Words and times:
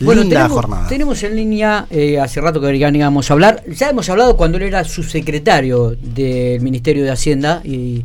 Bueno, 0.00 0.22
Linda 0.22 0.36
tenemos, 0.36 0.60
jornada. 0.60 0.88
tenemos 0.88 1.22
en 1.22 1.36
línea, 1.36 1.86
eh, 1.90 2.20
hace 2.20 2.40
rato 2.40 2.60
que 2.60 2.76
íbamos 2.76 3.30
a 3.30 3.34
hablar, 3.34 3.62
ya 3.66 3.88
hemos 3.88 4.08
hablado 4.10 4.36
cuando 4.36 4.58
él 4.58 4.64
era 4.64 4.84
subsecretario 4.84 5.96
del 6.00 6.60
Ministerio 6.60 7.02
de 7.02 7.10
Hacienda 7.10 7.62
y 7.64 8.04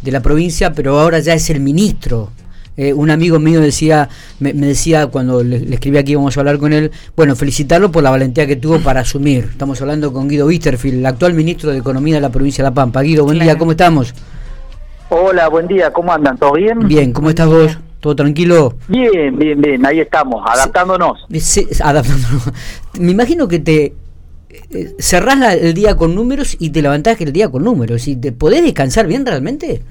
de 0.00 0.12
la 0.12 0.20
provincia, 0.20 0.72
pero 0.72 0.98
ahora 0.98 1.18
ya 1.18 1.34
es 1.34 1.50
el 1.50 1.60
ministro. 1.60 2.30
Eh, 2.78 2.92
un 2.92 3.10
amigo 3.10 3.38
mío 3.38 3.60
decía, 3.60 4.08
me, 4.38 4.52
me 4.52 4.66
decía 4.66 5.06
cuando 5.06 5.42
le, 5.42 5.60
le 5.60 5.74
escribí 5.74 5.98
aquí 5.98 6.12
íbamos 6.12 6.36
a 6.36 6.40
hablar 6.40 6.58
con 6.58 6.72
él, 6.72 6.90
bueno, 7.16 7.34
felicitarlo 7.34 7.90
por 7.90 8.02
la 8.02 8.10
valentía 8.10 8.46
que 8.46 8.56
tuvo 8.56 8.80
para 8.80 9.00
asumir. 9.00 9.48
Estamos 9.50 9.80
hablando 9.80 10.12
con 10.12 10.28
Guido 10.28 10.46
Wisterfield, 10.46 10.98
el 10.98 11.06
actual 11.06 11.34
ministro 11.34 11.70
de 11.70 11.78
Economía 11.78 12.16
de 12.16 12.20
la 12.22 12.30
provincia 12.30 12.62
de 12.64 12.70
La 12.70 12.74
Pampa. 12.74 13.02
Guido, 13.02 13.24
buen 13.24 13.38
día. 13.38 13.56
¿cómo 13.58 13.72
estamos? 13.72 14.14
Hola, 15.08 15.48
buen 15.48 15.68
día, 15.68 15.92
¿cómo 15.92 16.12
andan? 16.12 16.36
¿Todo 16.36 16.52
bien? 16.54 16.80
Bien, 16.80 17.12
¿cómo 17.12 17.30
estás 17.30 17.46
vos? 17.46 17.78
¿Todo 18.06 18.14
tranquilo? 18.14 18.74
Bien, 18.86 19.36
bien, 19.36 19.60
bien, 19.60 19.84
ahí 19.84 19.98
estamos, 19.98 20.40
adaptándonos. 20.48 21.26
Adaptándonos. 21.82 22.52
Me 23.00 23.10
imagino 23.10 23.48
que 23.48 23.58
te 23.58 23.94
eh, 24.70 24.94
cerrás 25.00 25.36
la- 25.40 25.54
el 25.54 25.74
día 25.74 25.96
con 25.96 26.14
números 26.14 26.56
y 26.60 26.70
te 26.70 26.82
levantás 26.82 27.20
el 27.20 27.32
día 27.32 27.48
con 27.50 27.64
números. 27.64 28.06
¿Y 28.06 28.14
te 28.14 28.30
podés 28.30 28.62
descansar 28.62 29.08
bien 29.08 29.26
realmente? 29.26 29.82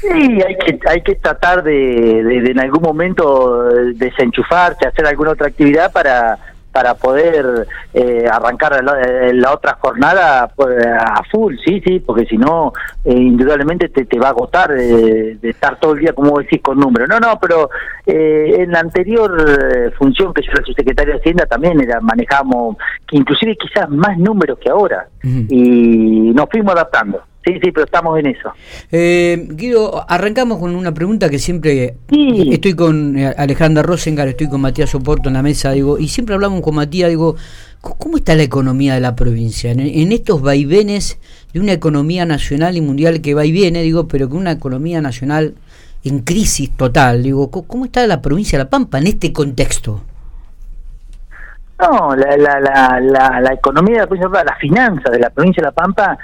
Sí, 0.00 0.08
hay 0.08 0.56
que, 0.64 0.78
hay 0.88 1.02
que 1.02 1.16
tratar 1.16 1.62
de, 1.62 1.72
de- 1.74 2.40
de 2.40 2.50
en 2.52 2.58
algún 2.60 2.80
momento 2.80 3.68
eh, 3.68 3.92
desenchufarse, 3.94 4.88
hacer 4.88 5.06
alguna 5.06 5.32
otra 5.32 5.48
actividad 5.48 5.92
para 5.92 6.38
para 6.78 6.94
poder 6.94 7.66
eh, 7.92 8.24
arrancar 8.30 8.84
la, 8.84 9.02
eh, 9.02 9.32
la 9.34 9.52
otra 9.52 9.76
jornada 9.80 10.48
pues, 10.54 10.86
a 10.86 11.24
full, 11.24 11.56
sí, 11.64 11.82
sí, 11.84 11.98
porque 11.98 12.24
si 12.24 12.38
no, 12.38 12.72
eh, 13.04 13.14
indudablemente 13.14 13.88
te, 13.88 14.04
te 14.04 14.16
va 14.16 14.28
a 14.28 14.30
agotar 14.30 14.70
de 14.72 15.38
estar 15.42 15.80
todo 15.80 15.94
el 15.94 15.98
día, 15.98 16.12
como 16.12 16.38
decís, 16.38 16.60
con 16.62 16.78
números. 16.78 17.08
No, 17.08 17.18
no, 17.18 17.36
pero 17.40 17.68
eh, 18.06 18.58
en 18.60 18.70
la 18.70 18.78
anterior 18.78 19.44
eh, 19.44 19.90
función 19.98 20.32
que 20.32 20.42
yo 20.42 20.52
era 20.52 20.64
subsecretario 20.64 21.14
de 21.14 21.18
Hacienda 21.18 21.46
también 21.46 21.80
era 21.80 22.00
manejamos, 22.00 22.76
inclusive 23.10 23.56
quizás 23.56 23.90
más 23.90 24.16
números 24.16 24.56
que 24.60 24.70
ahora, 24.70 25.08
y 25.24 26.30
nos 26.32 26.46
fuimos 26.48 26.74
adaptando. 26.74 27.24
Sí, 27.48 27.58
sí, 27.62 27.72
pero 27.72 27.86
estamos 27.86 28.18
en 28.18 28.26
eso. 28.26 28.50
Eh, 28.92 29.46
Guido, 29.52 30.04
arrancamos 30.06 30.58
con 30.58 30.74
una 30.76 30.92
pregunta 30.92 31.30
que 31.30 31.38
siempre 31.38 31.96
Sí. 32.10 32.50
estoy 32.52 32.74
con 32.74 33.16
eh, 33.18 33.34
Alejandra 33.38 33.82
Rosengar, 33.82 34.28
estoy 34.28 34.48
con 34.50 34.60
Matías 34.60 34.90
Soporto 34.90 35.30
en 35.30 35.34
la 35.34 35.42
mesa, 35.42 35.72
digo, 35.72 35.98
y 35.98 36.08
siempre 36.08 36.34
hablamos 36.34 36.60
con 36.60 36.74
Matías, 36.74 37.08
digo, 37.08 37.36
¿c- 37.36 37.94
¿cómo 37.98 38.18
está 38.18 38.34
la 38.34 38.42
economía 38.42 38.92
de 38.94 39.00
la 39.00 39.16
provincia? 39.16 39.70
En, 39.70 39.80
en 39.80 40.12
estos 40.12 40.42
vaivenes 40.42 41.18
de 41.54 41.60
una 41.60 41.72
economía 41.72 42.26
nacional 42.26 42.76
y 42.76 42.82
mundial 42.82 43.22
que 43.22 43.32
va 43.32 43.46
y 43.46 43.52
viene, 43.52 43.80
digo, 43.80 44.08
pero 44.08 44.28
que 44.28 44.36
una 44.36 44.50
economía 44.52 45.00
nacional 45.00 45.54
en 46.04 46.18
crisis 46.20 46.70
total, 46.76 47.22
digo, 47.22 47.50
¿c- 47.52 47.62
¿cómo 47.66 47.86
está 47.86 48.06
la 48.06 48.20
provincia 48.20 48.58
de 48.58 48.64
La 48.64 48.70
Pampa 48.70 48.98
en 48.98 49.06
este 49.06 49.32
contexto? 49.32 50.02
No, 51.80 52.14
la, 52.14 52.36
la, 52.36 52.60
la, 52.60 53.00
la, 53.00 53.40
la 53.40 53.52
economía 53.54 53.94
de 53.94 54.00
la 54.00 54.06
provincia 54.06 54.28
de 54.28 54.34
La 54.34 54.42
Pampa, 54.44 54.50
las 54.52 54.58
finanzas 54.60 55.12
de 55.12 55.18
la 55.20 55.30
provincia 55.30 55.60
de 55.62 55.66
La 55.66 55.72
Pampa, 55.72 56.18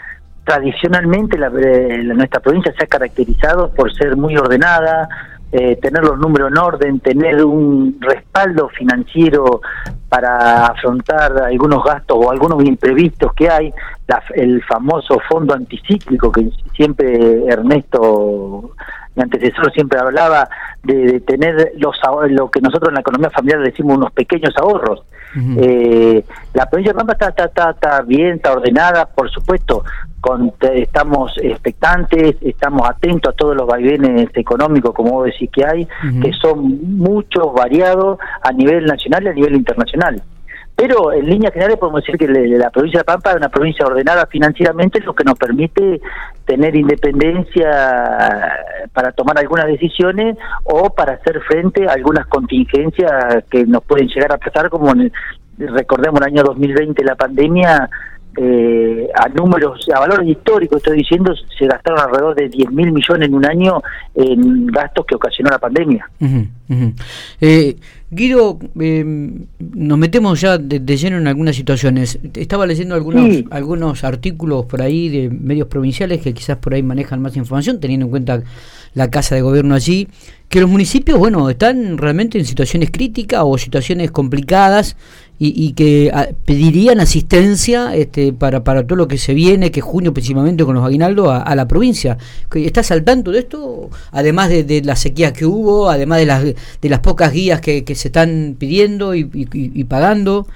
tradicionalmente 0.44 1.36
eh, 1.36 2.02
la- 2.04 2.14
nuestra 2.14 2.40
provincia 2.40 2.72
se 2.76 2.84
ha 2.84 2.86
caracterizado 2.86 3.70
por 3.70 3.92
ser 3.94 4.16
muy 4.16 4.36
ordenada, 4.36 5.08
eh, 5.52 5.76
tener 5.76 6.02
los 6.02 6.18
números 6.18 6.50
en 6.50 6.58
orden, 6.58 7.00
tener 7.00 7.44
un 7.44 7.96
respaldo 8.00 8.68
financiero 8.70 9.60
para 10.08 10.66
afrontar 10.66 11.42
algunos 11.42 11.82
gastos 11.84 12.18
o 12.20 12.30
algunos 12.30 12.62
imprevistos 12.64 13.32
que 13.34 13.48
hay, 13.48 13.72
la- 14.06 14.22
el 14.34 14.62
famoso 14.64 15.18
fondo 15.28 15.54
anticíclico 15.54 16.30
que 16.32 16.50
siempre 16.74 17.46
Ernesto, 17.46 18.72
mi 19.14 19.22
antecesor, 19.22 19.72
siempre 19.72 19.98
hablaba 19.98 20.48
de, 20.82 20.94
de 21.12 21.20
tener 21.20 21.72
los 21.78 21.96
lo 22.30 22.50
que 22.50 22.60
nosotros 22.60 22.88
en 22.88 22.94
la 22.94 23.00
economía 23.00 23.30
familiar 23.30 23.60
decimos 23.62 23.96
unos 23.96 24.12
pequeños 24.12 24.52
ahorros. 24.56 25.04
Eh, 25.36 26.24
la 26.52 26.68
provincia 26.68 26.92
de 26.92 26.98
Pampa 26.98 27.12
está, 27.14 27.28
está, 27.28 27.44
está, 27.46 27.70
está 27.70 28.02
bien, 28.02 28.36
está 28.36 28.52
ordenada, 28.52 29.06
por 29.06 29.30
supuesto, 29.30 29.84
con, 30.20 30.52
estamos 30.60 31.32
expectantes, 31.42 32.36
estamos 32.40 32.88
atentos 32.88 33.32
a 33.32 33.36
todos 33.36 33.56
los 33.56 33.66
vaivenes 33.66 34.28
económicos, 34.34 34.94
como 34.94 35.12
vos 35.12 35.26
decís 35.26 35.50
que 35.50 35.64
hay, 35.66 35.88
que 36.22 36.32
son 36.32 36.96
muchos, 36.96 37.52
variados 37.52 38.18
a 38.42 38.52
nivel 38.52 38.86
nacional 38.86 39.24
y 39.24 39.28
a 39.28 39.32
nivel 39.32 39.56
internacional. 39.56 40.22
Pero 40.76 41.12
en 41.12 41.26
líneas 41.26 41.52
generales 41.52 41.78
podemos 41.78 42.02
decir 42.02 42.18
que 42.18 42.26
la 42.26 42.68
provincia 42.70 43.00
de 43.00 43.04
Pampa 43.04 43.30
es 43.30 43.36
una 43.36 43.48
provincia 43.48 43.86
ordenada 43.86 44.26
financieramente, 44.26 45.00
lo 45.00 45.14
que 45.14 45.22
nos 45.24 45.38
permite 45.38 46.00
tener 46.44 46.74
independencia 46.74 47.70
para 48.92 49.12
tomar 49.12 49.38
algunas 49.38 49.66
decisiones 49.66 50.36
o 50.64 50.90
para 50.90 51.14
hacer 51.14 51.40
frente 51.42 51.88
a 51.88 51.92
algunas 51.92 52.26
contingencias 52.26 53.44
que 53.50 53.64
nos 53.66 53.84
pueden 53.84 54.08
llegar 54.08 54.32
a 54.32 54.38
pasar, 54.38 54.68
como 54.68 54.90
en 54.92 55.00
el- 55.02 55.12
recordemos 55.58 56.20
el 56.20 56.26
año 56.26 56.42
2020 56.42 57.04
la 57.04 57.14
pandemia, 57.14 57.88
eh, 58.36 59.08
a 59.14 59.28
números, 59.28 59.86
a 59.94 60.00
valores 60.00 60.28
históricos 60.28 60.78
estoy 60.78 60.98
diciendo, 60.98 61.32
se 61.58 61.66
gastaron 61.66 62.00
alrededor 62.00 62.34
de 62.34 62.48
10 62.48 62.70
mil 62.72 62.92
millones 62.92 63.28
en 63.28 63.34
un 63.34 63.44
año 63.46 63.82
en 64.14 64.66
gastos 64.66 65.06
que 65.06 65.14
ocasionó 65.14 65.50
la 65.50 65.58
pandemia. 65.58 66.08
Ujú, 66.20 66.46
ujú. 66.68 66.92
Eh, 67.40 67.76
Guido, 68.10 68.58
eh, 68.78 69.04
nos 69.58 69.98
metemos 69.98 70.40
ya 70.40 70.56
de, 70.56 70.78
de 70.78 70.96
lleno 70.96 71.16
en 71.18 71.26
algunas 71.26 71.56
situaciones. 71.56 72.18
Estaba 72.34 72.64
leyendo 72.64 72.94
algunos, 72.94 73.24
Sí. 73.24 73.44
algunos 73.50 74.04
artículos 74.04 74.66
por 74.66 74.82
ahí 74.82 75.08
de 75.08 75.30
medios 75.30 75.66
provinciales 75.66 76.20
que 76.20 76.32
quizás 76.32 76.58
por 76.58 76.74
ahí 76.74 76.82
manejan 76.82 77.20
más 77.20 77.36
información, 77.36 77.80
teniendo 77.80 78.06
en 78.06 78.10
cuenta 78.10 78.42
la 78.94 79.10
casa 79.10 79.34
de 79.34 79.40
gobierno 79.42 79.74
allí, 79.74 80.06
que 80.48 80.60
los 80.60 80.70
municipios, 80.70 81.18
bueno, 81.18 81.50
están 81.50 81.98
realmente 81.98 82.38
en 82.38 82.44
situaciones 82.44 82.92
críticas 82.92 83.40
o 83.44 83.58
situaciones 83.58 84.12
complicadas 84.12 84.96
y, 85.38 85.66
y 85.66 85.72
que 85.72 86.10
ah, 86.14 86.28
pedirían 86.44 87.00
asistencia 87.00 87.94
este, 87.94 88.32
para, 88.32 88.62
para 88.62 88.86
todo 88.86 88.96
lo 88.96 89.08
que 89.08 89.18
se 89.18 89.34
viene, 89.34 89.70
que 89.70 89.80
junio 89.80 90.12
principalmente 90.12 90.64
con 90.64 90.74
los 90.74 90.84
aguinaldos, 90.84 91.28
a, 91.28 91.42
a 91.42 91.54
la 91.54 91.66
provincia. 91.66 92.16
¿Estás 92.54 92.90
al 92.90 93.04
tanto 93.04 93.30
de 93.32 93.40
esto? 93.40 93.90
Además 94.12 94.48
de, 94.48 94.64
de 94.64 94.82
las 94.82 95.00
sequías 95.00 95.32
que 95.32 95.44
hubo, 95.46 95.88
además 95.88 96.18
de 96.18 96.26
las, 96.26 96.44
de 96.44 96.88
las 96.88 97.00
pocas 97.00 97.32
guías 97.32 97.60
que, 97.60 97.84
que 97.84 97.94
se 97.94 98.08
están 98.08 98.56
pidiendo 98.58 99.14
y, 99.14 99.28
y- 99.32 99.84
pagando. 99.84 100.46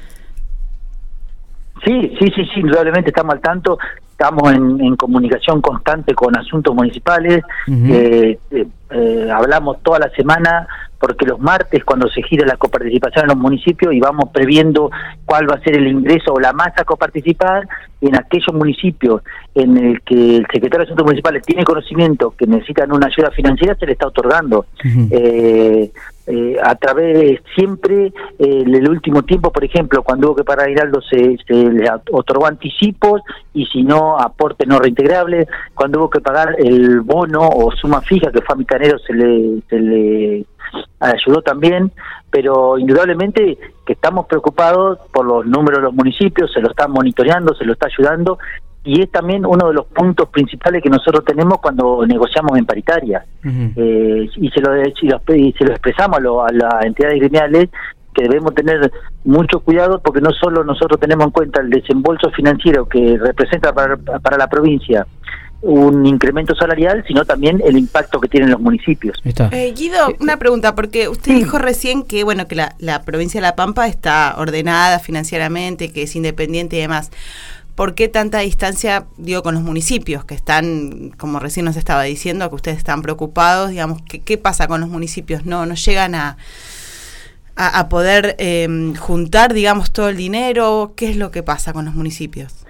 Sí, 1.84 2.12
sí, 2.18 2.26
sí, 2.34 2.44
sí, 2.54 2.60
indudablemente 2.60 3.10
estamos 3.10 3.34
al 3.34 3.40
tanto, 3.40 3.78
estamos 4.10 4.52
en, 4.52 4.80
en 4.80 4.96
comunicación 4.96 5.60
constante 5.60 6.14
con 6.14 6.36
asuntos 6.36 6.74
municipales, 6.74 7.42
eh, 7.68 8.38
eh, 8.50 8.66
eh, 8.90 9.30
hablamos 9.32 9.80
toda 9.82 10.00
la 10.00 10.10
semana 10.10 10.66
porque 10.98 11.26
los 11.26 11.38
martes 11.38 11.84
cuando 11.84 12.08
se 12.08 12.22
gira 12.22 12.46
la 12.46 12.56
coparticipación 12.56 13.24
en 13.24 13.28
los 13.28 13.36
municipios 13.36 13.94
y 13.94 14.00
vamos 14.00 14.30
previendo 14.32 14.90
cuál 15.24 15.48
va 15.48 15.54
a 15.54 15.60
ser 15.60 15.76
el 15.76 15.86
ingreso 15.86 16.32
o 16.32 16.40
la 16.40 16.52
masa 16.52 16.82
a 16.82 16.84
coparticipar 16.84 17.68
y 18.00 18.08
en 18.08 18.16
aquellos 18.16 18.52
municipios 18.52 19.22
en 19.54 19.76
el 19.76 20.00
que 20.02 20.36
el 20.36 20.46
secretario 20.52 20.78
de 20.78 20.84
Asuntos 20.84 21.06
Municipales 21.06 21.42
tiene 21.44 21.64
conocimiento 21.64 22.34
que 22.36 22.46
necesitan 22.46 22.92
una 22.92 23.06
ayuda 23.06 23.30
financiera 23.30 23.74
se 23.76 23.86
le 23.86 23.92
está 23.92 24.06
otorgando. 24.08 24.66
Eh, 25.10 25.90
eh, 26.30 26.56
a 26.62 26.74
través 26.74 27.18
de 27.18 27.42
siempre 27.54 28.06
eh, 28.06 28.12
en 28.38 28.74
el 28.74 28.88
último 28.88 29.22
tiempo, 29.22 29.50
por 29.50 29.64
ejemplo, 29.64 30.02
cuando 30.02 30.28
hubo 30.28 30.36
que 30.36 30.44
pagar 30.44 30.66
aguinaldo 30.66 31.00
se, 31.00 31.38
se 31.46 31.54
le 31.54 31.88
otorgó 32.12 32.46
anticipos 32.46 33.22
y 33.54 33.64
si 33.64 33.82
no, 33.82 34.18
aporte 34.18 34.66
no 34.66 34.78
reintegrable. 34.78 35.46
Cuando 35.74 36.00
hubo 36.00 36.10
que 36.10 36.20
pagar 36.20 36.54
el 36.58 37.00
bono 37.00 37.48
o 37.48 37.72
suma 37.72 38.02
fija 38.02 38.30
que 38.30 38.42
fue 38.42 38.54
a 38.54 38.58
Micanero 38.58 38.98
se 38.98 39.14
le, 39.14 39.62
se 39.70 39.80
le 39.80 40.44
ayudó 41.00 41.40
también, 41.40 41.92
pero 42.30 42.78
indudablemente 42.78 43.56
que 43.86 43.92
estamos 43.94 44.26
preocupados 44.26 44.98
por 45.12 45.24
los 45.24 45.46
números 45.46 45.78
de 45.78 45.84
los 45.84 45.94
municipios, 45.94 46.52
se 46.52 46.60
lo 46.60 46.68
está 46.68 46.88
monitoreando, 46.88 47.54
se 47.54 47.64
lo 47.64 47.72
está 47.72 47.86
ayudando 47.86 48.38
y 48.84 49.02
es 49.02 49.10
también 49.10 49.44
uno 49.44 49.68
de 49.68 49.74
los 49.74 49.86
puntos 49.86 50.28
principales 50.30 50.82
que 50.82 50.88
nosotros 50.88 51.24
tenemos 51.24 51.58
cuando 51.60 52.06
negociamos 52.06 52.56
en 52.58 52.64
paritaria 52.64 53.24
eh, 53.44 54.28
y 54.36 54.48
se 54.50 54.60
lo 54.60 54.76
y 54.76 55.08
lo, 55.08 55.34
y 55.36 55.52
se 55.52 55.64
lo 55.64 55.72
expresamos 55.72 56.18
a, 56.18 56.20
lo- 56.20 56.44
a 56.44 56.52
las 56.52 56.84
entidades 56.84 57.18
gremiales 57.20 57.68
que 58.14 58.22
debemos 58.22 58.54
tener 58.54 58.90
mucho 59.24 59.60
cuidado 59.60 60.00
porque 60.02 60.20
no 60.20 60.30
solo 60.32 60.64
nosotros 60.64 60.98
tenemos 60.98 61.26
en 61.26 61.30
cuenta 61.32 61.60
el 61.60 61.70
desembolso 61.70 62.30
financiero 62.30 62.88
que 62.88 63.18
representa 63.18 63.72
para, 63.72 63.96
para 63.96 64.36
la 64.38 64.46
provincia 64.48 65.06
un 65.60 66.06
incremento 66.06 66.54
salarial, 66.54 67.04
sino 67.08 67.24
también 67.24 67.60
el 67.66 67.76
impacto 67.76 68.20
que 68.20 68.28
tienen 68.28 68.50
los 68.52 68.60
municipios. 68.60 69.18
Eh, 69.24 69.74
Guido, 69.76 70.14
una 70.20 70.36
pregunta, 70.36 70.76
porque 70.76 71.08
usted 71.08 71.32
Sí. 71.32 71.38
dijo 71.38 71.58
recién 71.58 72.04
que 72.04 72.22
bueno 72.22 72.46
que 72.46 72.54
la, 72.54 72.76
la 72.78 73.02
provincia 73.02 73.40
de 73.40 73.46
La 73.48 73.56
Pampa 73.56 73.88
está 73.88 74.36
ordenada 74.38 75.00
financieramente, 75.00 75.92
que 75.92 76.02
es 76.04 76.14
independiente 76.14 76.76
y 76.76 76.80
demás. 76.80 77.10
¿Por 77.78 77.94
qué 77.94 78.08
tanta 78.08 78.40
distancia, 78.40 79.04
digo, 79.18 79.44
con 79.44 79.54
los 79.54 79.62
municipios 79.62 80.24
que 80.24 80.34
están, 80.34 81.12
como 81.16 81.38
recién 81.38 81.64
nos 81.64 81.76
estaba 81.76 82.02
diciendo, 82.02 82.48
que 82.48 82.56
ustedes 82.56 82.76
están 82.76 83.02
preocupados, 83.02 83.70
digamos, 83.70 84.02
¿qué, 84.02 84.36
pasa 84.36 84.66
con 84.66 84.80
los 84.80 84.88
municipios? 84.88 85.46
¿No, 85.46 85.64
no 85.64 85.76
llegan 85.76 86.16
a, 86.16 86.38
a, 87.54 87.88
poder 87.88 88.34
eh, 88.40 88.66
juntar, 88.98 89.54
digamos, 89.54 89.92
todo 89.92 90.08
el 90.08 90.16
dinero? 90.16 90.94
¿Qué 90.96 91.08
es 91.08 91.16
lo 91.16 91.30
que 91.30 91.44
pasa 91.44 91.72
con 91.72 91.84
los 91.84 91.94
municipios? 91.94 92.66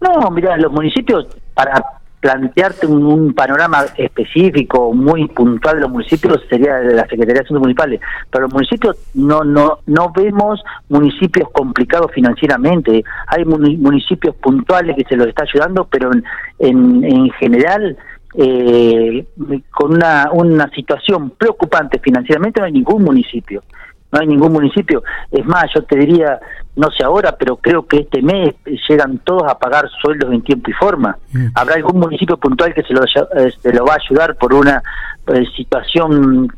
No, 0.00 0.30
mira, 0.30 0.56
los 0.58 0.70
municipios 0.70 1.26
para 1.54 1.82
plantearte 2.20 2.86
un, 2.86 3.32
panorama 3.32 3.84
específico, 3.96 4.92
muy 4.92 5.26
puntual 5.28 5.76
de 5.76 5.80
los 5.82 5.90
municipios, 5.90 6.42
sería 6.48 6.76
de 6.76 6.94
la 6.94 7.02
Secretaría 7.02 7.34
de 7.34 7.40
Asuntos 7.40 7.62
Municipales. 7.62 8.00
Pero 8.30 8.42
los 8.44 8.52
municipios 8.52 8.96
no, 9.14 9.42
no, 9.42 9.78
no 9.86 10.12
vemos 10.14 10.62
municipios 10.88 11.48
complicados 11.50 12.12
financieramente. 12.12 13.02
Hay 13.26 13.44
municipios 13.44 14.36
puntuales 14.36 14.96
que 14.96 15.04
se 15.04 15.16
los 15.16 15.28
está 15.28 15.44
ayudando, 15.44 15.88
pero 15.90 16.10
en, 16.12 17.04
en, 17.04 17.30
general 17.32 17.96
eh, 18.34 19.26
con 19.70 19.94
una, 19.94 20.28
una 20.32 20.68
situación 20.70 21.30
preocupante 21.30 21.98
financieramente 21.98 22.60
no 22.60 22.66
hay 22.66 22.72
ningún 22.72 23.02
municipio 23.02 23.62
no 24.12 24.20
hay 24.20 24.26
ningún 24.26 24.52
municipio. 24.52 25.02
Es 25.30 25.44
más, 25.46 25.66
yo 25.74 25.82
te 25.82 25.96
diría, 25.98 26.38
no 26.76 26.90
sé 26.90 27.04
ahora, 27.04 27.36
pero 27.36 27.56
creo 27.56 27.86
que 27.86 27.98
este 27.98 28.22
mes 28.22 28.54
llegan 28.88 29.18
todos 29.18 29.44
a 29.48 29.58
pagar 29.58 29.88
sueldos 30.02 30.32
en 30.32 30.42
tiempo 30.42 30.70
y 30.70 30.74
forma. 30.74 31.16
Habrá 31.54 31.76
algún 31.76 32.00
municipio 32.00 32.36
puntual 32.36 32.74
que 32.74 32.82
se 32.82 32.94
lo, 32.94 33.04
eh, 33.04 33.52
se 33.60 33.72
lo 33.72 33.84
va 33.84 33.94
a 33.94 33.98
ayudar 34.04 34.36
por 34.36 34.54
una 34.54 34.82
eh, 35.28 35.44
situación 35.56 36.48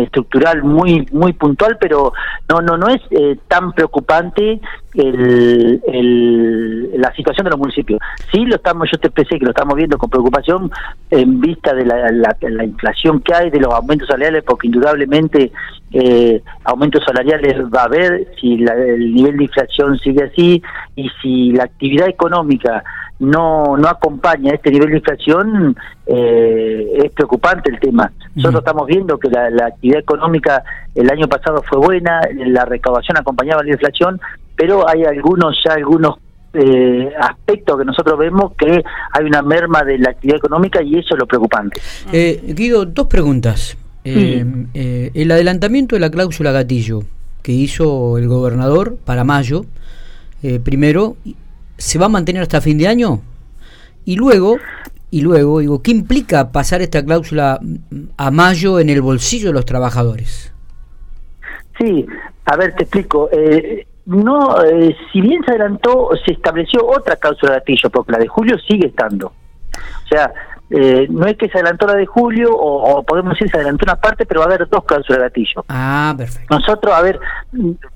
estructural 0.00 0.62
muy 0.62 1.08
muy 1.10 1.32
puntual 1.32 1.76
pero 1.80 2.12
no 2.48 2.60
no 2.60 2.76
no 2.76 2.86
es 2.88 3.02
eh, 3.10 3.36
tan 3.48 3.72
preocupante 3.72 4.60
el, 4.94 5.80
la 6.98 7.14
situación 7.14 7.44
de 7.44 7.50
los 7.50 7.58
municipios. 7.58 8.00
Sí 8.32 8.46
lo 8.46 8.56
estamos 8.56 8.88
yo 8.90 8.98
te 8.98 9.10
pensé 9.10 9.38
que 9.38 9.44
lo 9.44 9.50
estamos 9.50 9.74
viendo 9.76 9.98
con 9.98 10.08
preocupación 10.08 10.70
en 11.10 11.40
vista 11.40 11.74
de 11.74 11.84
la, 11.84 12.10
la, 12.10 12.64
inflación 12.64 13.20
que 13.20 13.34
hay 13.34 13.50
de 13.50 13.60
los 13.60 13.72
aumentos 13.74 14.08
salariales 14.08 14.44
porque 14.44 14.68
indudablemente 14.68 15.52
eh, 15.92 16.42
aumentos 16.64 17.04
salariales 17.04 17.56
va 17.74 17.82
a 17.82 17.84
haber 17.84 18.28
si 18.40 18.54
el 18.54 19.14
nivel 19.14 19.36
de 19.36 19.44
inflación 19.44 19.98
sigue 19.98 20.24
así 20.24 20.62
y 20.94 21.10
si 21.20 21.52
la 21.52 21.64
actividad 21.64 22.08
económica 22.08 22.82
no, 23.18 23.76
no 23.76 23.88
acompaña 23.88 24.52
este 24.52 24.70
nivel 24.70 24.90
de 24.90 24.96
inflación, 24.96 25.76
eh, 26.06 27.00
es 27.04 27.10
preocupante 27.12 27.70
el 27.70 27.80
tema. 27.80 28.12
Nosotros 28.34 28.60
estamos 28.60 28.86
viendo 28.86 29.18
que 29.18 29.30
la, 29.30 29.66
actividad 29.66 30.00
económica 30.00 30.62
el 30.94 31.10
año 31.10 31.26
pasado 31.28 31.62
fue 31.62 31.78
buena, 31.78 32.20
la 32.34 32.64
recaudación 32.64 33.16
acompañaba 33.16 33.62
la 33.62 33.72
inflación, 33.72 34.20
pero 34.54 34.88
hay 34.88 35.04
algunos 35.04 35.56
ya 35.64 35.74
algunos 35.74 36.16
eh, 36.58 37.12
aspectos 37.18 37.78
que 37.78 37.84
nosotros 37.84 38.18
vemos 38.18 38.52
que 38.58 38.82
hay 39.12 39.24
una 39.24 39.42
merma 39.42 39.82
de 39.82 39.98
la 39.98 40.10
actividad 40.10 40.38
económica 40.38 40.82
y 40.82 40.98
eso 40.98 41.14
es 41.14 41.18
lo 41.18 41.26
preocupante. 41.26 41.80
Eh, 42.12 42.40
Guido, 42.54 42.86
dos 42.86 43.06
preguntas. 43.06 43.76
Eh, 44.04 44.44
eh, 44.74 45.10
el 45.14 45.30
adelantamiento 45.32 45.96
de 45.96 46.00
la 46.00 46.10
cláusula 46.10 46.52
gatillo 46.52 47.02
que 47.42 47.52
hizo 47.52 48.18
el 48.18 48.28
gobernador 48.28 48.96
para 49.04 49.24
mayo, 49.24 49.64
primero, 50.62 51.16
se 51.76 51.98
va 51.98 52.06
a 52.06 52.10
mantener 52.10 52.42
hasta 52.42 52.60
fin 52.60 52.78
de 52.78 52.88
año. 52.88 53.20
Y 54.04 54.16
luego 54.16 54.58
y 55.10 55.20
luego 55.20 55.60
digo 55.60 55.82
qué 55.82 55.92
implica 55.92 56.50
pasar 56.50 56.82
esta 56.82 57.04
cláusula 57.04 57.60
a 58.16 58.30
mayo 58.30 58.80
en 58.80 58.90
el 58.90 59.00
bolsillo 59.02 59.48
de 59.48 59.54
los 59.54 59.64
trabajadores 59.64 60.52
sí 61.78 62.04
a 62.46 62.56
ver 62.56 62.74
te 62.74 62.84
explico. 62.84 63.28
Eh, 63.32 63.86
no 64.06 64.62
eh, 64.64 64.96
si 65.12 65.20
bien 65.20 65.42
se 65.44 65.50
adelantó 65.50 66.10
se 66.24 66.32
estableció 66.32 66.86
otra 66.86 67.16
cláusula 67.16 67.54
de 67.54 67.58
gatillo 67.58 67.90
porque 67.90 68.12
la 68.12 68.18
de 68.18 68.28
julio 68.28 68.56
sigue 68.58 68.86
estando. 68.88 69.26
O 69.26 70.08
sea 70.08 70.32
eh, 70.70 71.06
no 71.10 71.26
es 71.26 71.36
que 71.36 71.48
se 71.48 71.58
adelantó 71.58 71.86
la 71.86 71.94
de 71.94 72.06
julio, 72.06 72.50
o, 72.52 73.02
podemos 73.04 73.34
decir 73.34 73.50
se 73.50 73.56
adelantó 73.56 73.84
una 73.84 73.96
parte, 73.96 74.26
pero 74.26 74.40
va 74.40 74.46
a 74.46 74.48
haber 74.48 74.68
dos 74.68 74.84
cláusulas 74.84 75.18
de 75.18 75.24
gatillo. 75.24 75.64
Ah, 75.68 76.14
perfecto. 76.16 76.54
Nosotros, 76.54 76.94
a 76.94 77.02
ver, 77.02 77.20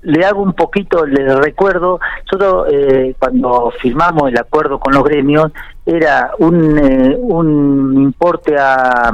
le 0.01 0.25
hago 0.25 0.41
un 0.41 0.53
poquito, 0.53 1.05
le 1.05 1.35
recuerdo, 1.35 1.99
nosotros 2.25 2.67
eh, 2.71 3.15
cuando 3.19 3.71
firmamos 3.81 4.29
el 4.29 4.37
acuerdo 4.37 4.79
con 4.79 4.93
los 4.93 5.03
gremios, 5.03 5.51
era 5.85 6.31
un, 6.39 6.77
eh, 6.77 7.17
un 7.19 8.01
importe 8.01 8.55
a 8.57 9.11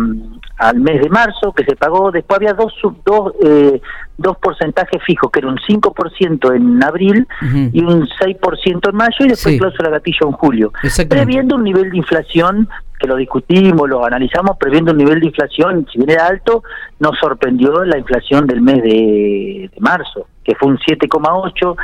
al 0.57 0.79
mes 0.79 1.01
de 1.01 1.09
marzo 1.09 1.53
que 1.53 1.63
se 1.63 1.75
pagó, 1.75 2.11
después 2.11 2.37
había 2.37 2.53
dos, 2.53 2.73
dos, 3.05 3.33
eh, 3.43 3.79
dos 4.17 4.37
porcentajes 4.37 5.01
fijos, 5.03 5.31
que 5.31 5.39
era 5.39 5.49
un 5.49 5.57
5% 5.57 6.55
en 6.55 6.83
abril 6.83 7.27
y 7.71 7.83
un 7.83 8.07
6% 8.07 8.89
en 8.89 8.95
mayo 8.95 9.17
y 9.19 9.27
después 9.29 9.53
sí. 9.53 9.59
cláusula 9.59 9.89
gatillo 9.89 10.27
en 10.27 10.31
julio. 10.31 10.73
Previendo 11.07 11.55
un 11.55 11.63
nivel 11.63 11.91
de 11.91 11.97
inflación, 11.97 12.67
que 12.99 13.07
lo 13.07 13.15
discutimos, 13.15 13.87
lo 13.87 14.05
analizamos, 14.05 14.57
previendo 14.57 14.91
un 14.91 14.97
nivel 14.97 15.19
de 15.19 15.27
inflación, 15.27 15.85
si 15.91 15.99
bien 15.99 16.11
era 16.11 16.27
alto, 16.27 16.63
nos 16.99 17.17
sorprendió 17.19 17.83
la 17.83 17.97
inflación 17.97 18.47
del 18.47 18.61
mes 18.61 18.81
de, 18.81 19.71
marzo, 19.79 20.27
que 20.43 20.55
fue 20.55 20.69
un 20.69 20.77
7,8% 20.77 21.75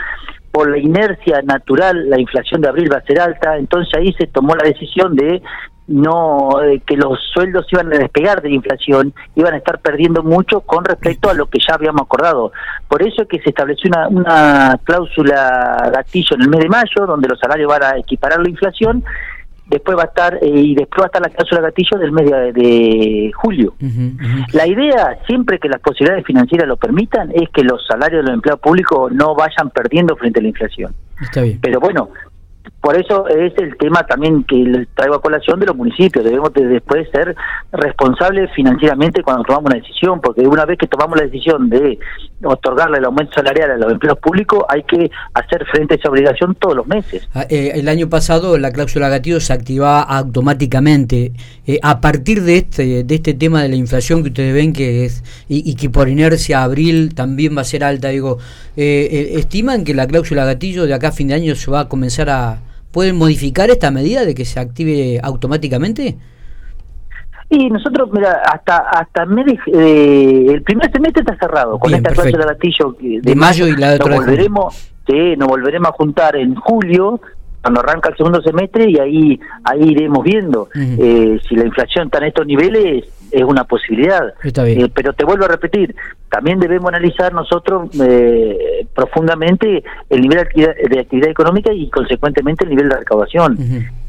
por 0.51 0.69
la 0.69 0.77
inercia 0.77 1.41
natural 1.41 2.07
la 2.11 2.19
inflación 2.19 2.61
de 2.61 2.69
abril 2.69 2.91
va 2.91 2.97
a 2.97 3.05
ser 3.05 3.19
alta, 3.19 3.57
entonces 3.57 3.91
ahí 3.97 4.13
se 4.13 4.27
tomó 4.27 4.55
la 4.55 4.63
decisión 4.63 5.15
de 5.15 5.41
no 5.87 6.49
que 6.85 6.95
los 6.95 7.19
sueldos 7.33 7.65
iban 7.71 7.87
a 7.87 7.97
despegar 7.97 8.41
de 8.41 8.49
la 8.49 8.55
inflación, 8.55 9.13
iban 9.35 9.53
a 9.55 9.57
estar 9.57 9.79
perdiendo 9.79 10.23
mucho 10.23 10.61
con 10.61 10.85
respecto 10.85 11.29
a 11.29 11.33
lo 11.33 11.47
que 11.47 11.59
ya 11.67 11.75
habíamos 11.75 12.03
acordado. 12.03 12.51
Por 12.87 13.01
eso 13.01 13.23
es 13.23 13.27
que 13.27 13.39
se 13.39 13.49
estableció 13.49 13.89
una, 13.89 14.07
una 14.07 14.79
cláusula 14.83 15.89
gatillo 15.91 16.35
en 16.35 16.43
el 16.43 16.49
mes 16.49 16.59
de 16.61 16.69
mayo, 16.69 17.05
donde 17.05 17.27
los 17.27 17.39
salarios 17.39 17.67
van 17.67 17.83
a 17.83 17.97
equiparar 17.97 18.39
la 18.39 18.49
inflación, 18.49 19.03
después 19.65 19.97
va 19.97 20.03
a 20.03 20.05
estar 20.05 20.35
eh, 20.35 20.47
y 20.49 20.75
después 20.75 21.01
va 21.01 21.05
a 21.05 21.07
estar 21.07 21.21
la 21.21 21.29
cláusula 21.29 21.61
gatillo 21.61 21.97
del 21.97 22.11
mes 22.11 22.29
de, 22.53 23.31
julio. 23.35 23.73
La 24.53 24.67
idea, 24.67 25.17
siempre 25.25 25.59
que 25.59 25.69
las 25.69 25.79
posibilidades 25.81 26.25
financieras 26.25 26.67
lo 26.67 26.77
permitan, 26.77 27.31
es 27.33 27.49
que 27.49 27.63
los 27.63 27.85
salarios 27.85 28.21
de 28.21 28.27
los 28.27 28.33
empleados 28.35 28.61
públicos 28.61 29.11
no 29.11 29.35
vayan 29.35 29.69
perdiendo 29.69 30.15
frente 30.15 30.39
a 30.39 30.43
la 30.43 30.49
inflación. 30.49 30.93
Está 31.21 31.41
bien. 31.41 31.59
Pero 31.61 31.79
bueno, 31.79 32.09
por 32.83 32.97
eso 32.97 33.27
es 33.29 33.53
el 33.57 33.77
tema 33.77 34.03
también 34.03 34.43
que 34.43 34.87
traigo 34.93 35.15
a 35.15 35.21
colación 35.21 35.59
de 35.59 35.67
los 35.67 35.75
municipios. 35.75 36.23
Debemos 36.23 36.51
después 36.53 37.09
ser 37.11 37.35
responsables 37.71 38.51
financieramente 38.53 39.23
cuando 39.23 39.43
tomamos 39.43 39.71
una 39.71 39.79
decisión, 39.79 40.19
porque 40.19 40.41
una 40.41 40.65
vez 40.65 40.77
que 40.77 40.87
tomamos 40.87 41.17
la 41.17 41.25
decisión 41.25 41.69
de 41.69 41.97
otorgarle 42.45 42.97
el 42.97 43.05
aumento 43.05 43.33
salarial 43.33 43.71
a 43.71 43.77
los 43.77 43.91
empleos 43.91 44.17
públicos, 44.19 44.63
hay 44.69 44.83
que 44.83 45.09
hacer 45.33 45.65
frente 45.71 45.95
a 45.95 45.97
esa 45.97 46.09
obligación 46.09 46.55
todos 46.55 46.75
los 46.75 46.87
meses. 46.87 47.27
Ah, 47.33 47.45
eh, 47.49 47.71
el 47.75 47.87
año 47.87 48.09
pasado 48.09 48.57
la 48.57 48.71
cláusula 48.71 49.09
gatillo 49.09 49.39
se 49.39 49.53
activaba 49.53 50.01
automáticamente. 50.01 51.33
Eh, 51.65 51.79
a 51.81 52.01
partir 52.01 52.43
de 52.43 52.57
este, 52.57 53.03
de 53.03 53.15
este 53.15 53.33
tema 53.33 53.63
de 53.63 53.69
la 53.69 53.75
inflación 53.75 54.23
que 54.23 54.29
ustedes 54.29 54.53
ven 54.53 54.73
que 54.73 55.05
es 55.05 55.23
y, 55.47 55.75
que 55.75 55.89
por 55.89 56.09
inercia 56.09 56.63
abril 56.63 57.15
también 57.15 57.55
va 57.57 57.61
a 57.61 57.65
ser 57.65 57.83
alta, 57.83 58.09
digo, 58.09 58.37
eh, 58.77 59.33
¿estiman 59.35 59.83
que 59.83 59.93
la 59.93 60.07
cláusula 60.07 60.45
gatillo 60.45 60.85
de 60.85 60.93
acá 60.93 61.09
a 61.09 61.11
fin 61.11 61.29
de 61.29 61.35
año 61.35 61.55
se 61.55 61.71
va 61.71 61.81
a 61.81 61.89
comenzar 61.89 62.29
a 62.29 62.59
¿Pueden 62.93 63.15
modificar 63.15 63.71
esta 63.71 63.89
medida 63.89 64.23
de 64.23 64.35
que 64.35 64.45
se 64.45 64.59
active 64.59 65.19
automáticamente? 65.23 66.15
Y 67.53 67.69
nosotros, 67.69 68.09
mira, 68.11 68.41
hasta 68.51 68.77
hasta 68.77 69.25
eh, 69.25 70.45
el 70.49 70.63
primer 70.63 70.91
semestre 70.91 71.21
está 71.21 71.37
cerrado 71.37 71.77
con 71.77 71.93
esta 71.93 72.09
clase 72.09 72.31
de 72.31 72.45
gatillo 72.45 72.95
de, 72.99 73.35
mayo 73.35 73.67
y 73.67 73.75
la 73.75 73.93
otra. 73.93 74.07
Nos 74.07 74.25
volveremos, 74.25 74.91
sí, 75.05 75.35
nos 75.37 75.47
volveremos 75.47 75.89
a 75.89 75.91
juntar 75.91 76.35
en 76.35 76.55
julio 76.55 77.21
cuando 77.61 77.81
arranca 77.81 78.09
el 78.09 78.17
segundo 78.17 78.41
semestre 78.41 78.89
y 78.89 78.97
ahí 78.97 79.39
ahí 79.65 79.83
iremos 79.83 80.23
viendo 80.23 80.67
eh, 80.75 81.39
si 81.47 81.55
la 81.55 81.65
inflación 81.65 82.07
está 82.07 82.17
en 82.17 82.23
estos 82.25 82.47
niveles 82.47 83.05
es 83.33 83.43
una 83.43 83.63
posibilidad. 83.63 84.33
Eh, 84.43 84.91
pero 84.93 85.13
te 85.13 85.25
vuelvo 85.25 85.45
a 85.45 85.47
repetir, 85.47 85.95
también 86.29 86.59
debemos 86.59 86.89
analizar 86.89 87.33
nosotros 87.33 87.89
eh, 87.99 88.85
profundamente 88.93 89.83
el 90.09 90.21
nivel 90.21 90.47
de 90.89 90.99
actividad, 90.99 91.29
económica 91.29 91.73
y 91.73 91.89
consecuentemente 91.89 92.63
el 92.63 92.69
nivel 92.69 92.89
de 92.89 92.97
recaudación. 92.97 93.57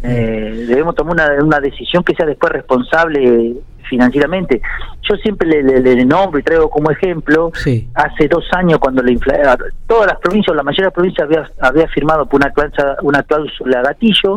eh, 0.02 0.64
debemos 0.68 0.94
tomar 0.94 1.14
una, 1.14 1.44
una 1.44 1.60
decisión 1.60 2.04
que 2.04 2.14
sea 2.14 2.26
después 2.26 2.52
responsable 2.52 3.54
financieramente. 3.88 4.60
Yo 5.08 5.16
siempre 5.16 5.48
le, 5.48 5.80
le, 5.80 6.04
nombro 6.04 6.38
y 6.38 6.42
traigo 6.42 6.70
como 6.70 6.90
ejemplo, 6.90 7.50
hace 7.94 8.28
dos 8.28 8.44
años 8.52 8.78
cuando 8.78 9.02
la 9.02 9.10
inflación, 9.10 9.58
todas 9.86 10.06
las 10.06 10.18
provincias, 10.18 10.56
la 10.56 10.62
mayoría 10.62 10.84
de 10.84 10.86
las 10.86 10.94
provincias 10.94 11.26
había, 11.26 11.50
había 11.60 11.88
firmado 11.88 12.26
por 12.26 12.40
una 12.40 12.50
cláusula, 12.50 12.96
una 13.02 13.22
cláusula 13.22 13.82
gatillo, 13.82 14.36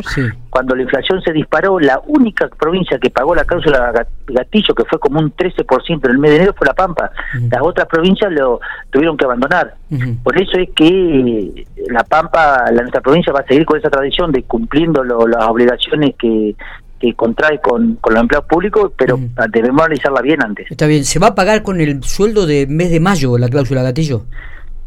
cuando 0.50 0.74
la 0.74 0.82
inflación 0.82 1.22
se 1.22 1.32
disparó, 1.32 1.78
la 1.80 2.00
única 2.06 2.48
provincia 2.48 2.98
que 2.98 3.10
pagó 3.10 3.34
la 3.34 3.44
cláusula 3.44 3.92
gatillo, 4.26 4.74
que 4.74 4.84
fue 4.84 4.98
como 4.98 5.20
un 5.20 5.32
13% 5.34 6.04
en 6.04 6.10
el 6.10 6.18
mes 6.18 6.30
de 6.30 6.36
enero, 6.36 6.54
fue 6.56 6.66
La 6.66 6.74
Pampa. 6.74 7.10
Las 7.50 7.62
otras 7.62 7.86
provincias 7.86 8.30
lo 8.32 8.60
tuvieron 8.90 9.16
que 9.16 9.24
abandonar. 9.24 9.74
Por 10.22 10.40
eso 10.40 10.58
es 10.58 10.68
que 10.74 11.66
La 11.88 12.04
Pampa, 12.04 12.64
la, 12.72 12.82
nuestra 12.82 13.00
provincia 13.00 13.32
va 13.32 13.40
a 13.40 13.46
seguir 13.46 13.64
con 13.64 13.78
esa 13.78 13.90
tradición 13.90 14.32
de 14.32 14.42
cumpliendo 14.42 15.02
las 15.04 15.48
obligaciones 15.48 16.14
que 16.18 16.54
que 16.98 17.14
contrae 17.14 17.60
con, 17.60 17.96
con 17.96 18.14
los 18.14 18.22
empleados 18.22 18.48
públicos, 18.48 18.92
pero 18.96 19.18
debemos 19.50 19.82
analizarla 19.82 20.20
bien 20.22 20.42
antes. 20.42 20.70
Está 20.70 20.86
bien, 20.86 21.04
¿se 21.04 21.18
va 21.18 21.28
a 21.28 21.34
pagar 21.34 21.62
con 21.62 21.80
el 21.80 22.02
sueldo 22.02 22.46
de 22.46 22.66
mes 22.66 22.90
de 22.90 23.00
mayo 23.00 23.38
la 23.38 23.48
cláusula 23.48 23.82
gatillo? 23.82 24.24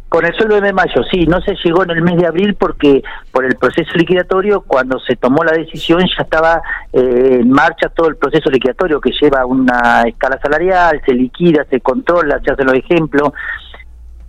Con 0.10 0.26
el 0.26 0.34
sueldo 0.34 0.56
de 0.56 0.62
mes 0.62 0.70
de 0.72 0.74
mayo, 0.74 1.04
sí, 1.10 1.26
no 1.26 1.40
se 1.42 1.56
llegó 1.64 1.84
en 1.84 1.92
el 1.92 2.02
mes 2.02 2.18
de 2.18 2.28
abril 2.28 2.56
porque 2.56 3.02
por 3.32 3.46
el 3.46 3.56
proceso 3.56 3.92
liquidatorio, 3.96 4.62
cuando 4.62 5.00
se 5.00 5.16
tomó 5.16 5.44
la 5.44 5.54
decisión 5.54 6.02
ya 6.02 6.24
estaba 6.24 6.62
eh, 6.92 7.40
en 7.40 7.50
marcha 7.50 7.88
todo 7.88 8.10
el 8.10 8.18
proceso 8.18 8.50
liquidatorio 8.50 9.00
que 9.00 9.12
lleva 9.22 9.46
una 9.46 10.04
escala 10.04 10.38
salarial, 10.44 11.02
se 11.06 11.14
liquida, 11.14 11.66
se 11.70 11.80
controla, 11.80 12.42
se 12.44 12.52
hacen 12.52 12.66
los 12.66 12.76
ejemplos 12.76 13.32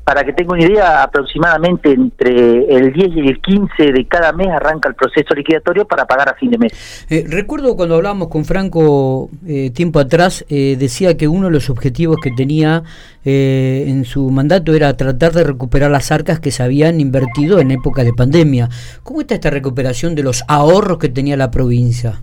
para 0.05 0.25
que 0.25 0.33
tenga 0.33 0.55
una 0.55 0.65
idea, 0.65 1.03
aproximadamente 1.03 1.93
entre 1.93 2.65
el 2.75 2.93
10 2.93 3.17
y 3.17 3.29
el 3.29 3.41
15 3.41 3.93
de 3.93 4.07
cada 4.07 4.33
mes 4.33 4.49
arranca 4.49 4.89
el 4.89 4.95
proceso 4.95 5.35
liquidatorio 5.35 5.87
para 5.87 6.07
pagar 6.07 6.29
a 6.29 6.35
fin 6.35 6.51
de 6.51 6.59
mes. 6.59 7.07
Eh, 7.09 7.25
recuerdo 7.29 7.77
cuando 7.77 7.95
hablábamos 7.95 8.29
con 8.29 8.45
Franco 8.45 9.31
eh, 9.47 9.71
tiempo 9.71 10.01
atrás, 10.01 10.45
eh, 10.49 10.77
decía 10.79 11.17
que 11.17 11.29
uno 11.29 11.47
de 11.47 11.53
los 11.53 11.71
objetivos 11.71 12.19
que 12.23 12.31
tenía 12.31 12.83
en 13.25 14.05
su 14.05 14.29
mandato 14.31 14.75
era 14.75 14.97
tratar 14.97 15.31
de 15.33 15.45
recuperar 15.45 15.93
las 15.93 16.11
arcas 16.11 16.41
que 16.41 16.51
se 16.51 16.65
habían 16.65 17.01
invertido 17.01 17.61
en 17.61 17.71
época 17.71 18.03
de 18.03 18.13
pandemia. 18.13 18.69
¿Cómo 19.05 19.21
está 19.21 19.35
esta 19.35 19.49
recuperación 19.49 20.17
de 20.17 20.25
los 20.25 20.43
ahorros 20.49 20.99
que 20.99 21.09
tenía 21.09 21.37
la 21.37 21.53
provincia? 21.53 22.21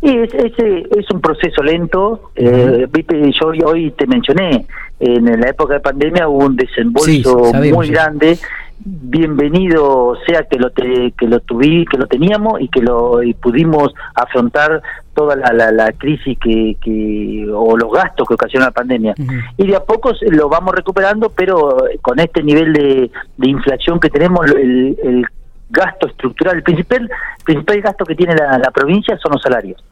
Es, 0.00 0.32
es, 0.32 0.52
es 0.58 1.10
un 1.10 1.20
proceso 1.20 1.62
lento. 1.62 2.30
Eh, 2.36 2.86
viste, 2.90 3.30
yo 3.32 3.48
hoy 3.66 3.90
te 3.92 4.06
mencioné, 4.06 4.66
en 5.00 5.40
la 5.40 5.50
época 5.50 5.74
de 5.74 5.80
pandemia 5.80 6.28
hubo 6.28 6.46
un 6.46 6.56
desembolso 6.56 7.52
muy 7.72 7.88
grande. 7.88 8.38
Bienvenido 8.80 10.16
sea 10.24 10.44
que 10.44 10.56
lo 10.56 10.72
que 10.72 11.12
lo 11.26 11.40
tuví, 11.40 11.84
que 11.84 11.98
lo 11.98 12.06
teníamos 12.06 12.60
y 12.60 12.68
que 12.68 12.80
lo 12.80 13.24
y 13.24 13.34
pudimos 13.34 13.92
afrontar 14.14 14.80
toda 15.14 15.34
la, 15.34 15.72
la, 15.72 15.92
crisis 15.92 16.38
que, 16.38 16.76
que 16.80 17.44
o 17.52 17.76
los 17.76 17.92
gastos 17.92 18.28
que 18.28 18.34
ocasiona 18.34 18.66
la 18.66 18.70
pandemia. 18.70 19.16
Y 19.56 19.66
de 19.66 19.74
a 19.74 19.80
poco 19.80 20.12
lo 20.30 20.48
vamos 20.48 20.76
recuperando, 20.76 21.30
pero 21.30 21.76
con 22.02 22.20
este 22.20 22.40
nivel 22.44 22.72
de, 22.72 23.10
de 23.36 23.50
inflación 23.50 23.98
que 23.98 24.10
tenemos, 24.10 24.48
el, 24.52 24.96
el 25.02 25.26
gasto 25.70 26.08
estructural, 26.08 26.56
el 26.56 26.62
principal, 26.62 27.10
principal 27.44 27.80
gasto 27.80 28.04
que 28.04 28.14
tiene 28.14 28.34
la, 28.34 28.70
provincia 28.72 29.16
son 29.18 29.32
los 29.32 29.42
salarios. 29.42 29.82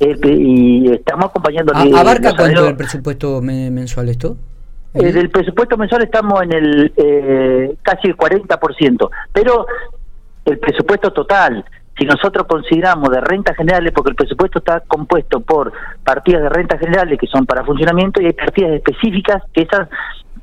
Eh, 0.00 0.16
y 0.24 0.92
estamos 0.92 1.26
acompañando... 1.26 1.72
¿Abarca 1.74 2.34
cuánto 2.36 2.68
el 2.68 2.76
presupuesto 2.76 3.40
mensual 3.40 4.08
esto? 4.08 4.36
Eh, 4.94 5.12
del 5.12 5.30
presupuesto 5.30 5.76
mensual 5.76 6.04
estamos 6.04 6.42
en 6.42 6.52
el 6.52 6.92
eh, 6.96 7.76
casi 7.82 8.08
el 8.08 8.16
40%, 8.16 9.10
pero 9.32 9.66
el 10.44 10.58
presupuesto 10.58 11.12
total, 11.12 11.64
si 11.98 12.04
nosotros 12.04 12.46
consideramos 12.46 13.10
de 13.10 13.20
rentas 13.20 13.56
generales, 13.56 13.92
porque 13.92 14.10
el 14.10 14.16
presupuesto 14.16 14.60
está 14.60 14.80
compuesto 14.80 15.40
por 15.40 15.72
partidas 16.04 16.42
de 16.42 16.48
rentas 16.48 16.78
generales 16.78 17.18
que 17.18 17.26
son 17.26 17.44
para 17.44 17.64
funcionamiento 17.64 18.22
y 18.22 18.26
hay 18.26 18.32
partidas 18.34 18.72
específicas 18.72 19.42
que 19.52 19.62
esas 19.62 19.88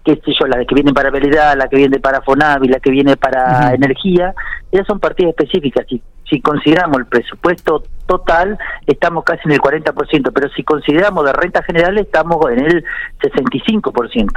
qué 0.03 0.15
sé 0.15 0.31
yo, 0.39 0.47
las 0.47 0.65
que 0.65 0.75
vienen 0.75 0.93
para 0.93 1.09
habilidad, 1.09 1.57
la 1.57 1.67
que 1.67 1.77
viene 1.77 1.99
para 1.99 2.21
Fonavi, 2.21 2.67
la 2.67 2.79
que 2.79 2.91
viene 2.91 3.17
para 3.17 3.73
energía, 3.73 4.33
esas 4.71 4.87
son 4.87 4.99
partidas 4.99 5.31
específicas. 5.37 5.85
Si, 5.87 6.01
si 6.29 6.41
consideramos 6.41 6.99
el 6.99 7.05
presupuesto 7.05 7.83
total, 8.07 8.57
estamos 8.87 9.23
casi 9.23 9.41
en 9.45 9.51
el 9.51 9.59
40%, 9.59 10.31
pero 10.33 10.49
si 10.49 10.63
consideramos 10.63 11.25
de 11.25 11.33
renta 11.33 11.63
general, 11.63 11.97
estamos 11.97 12.37
en 12.51 12.65
el 12.65 12.85
65%. 13.21 14.27